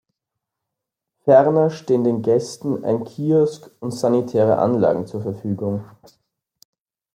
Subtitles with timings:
[1.25, 5.85] Ferner stehen den Gästen ein Kiosk und sanitäre Anlagen zur Verfügung.